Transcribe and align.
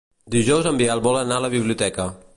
Dijous 0.35 0.69
en 0.71 0.79
Biel 0.81 1.05
vol 1.09 1.21
anar 1.21 1.39
a 1.41 1.45
la 1.47 1.55
biblioteca. 1.59 2.13